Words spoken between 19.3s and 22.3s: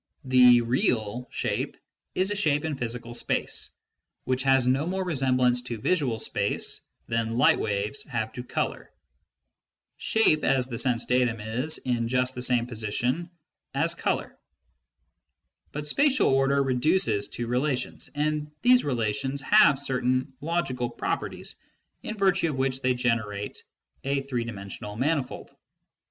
have certain logical properties in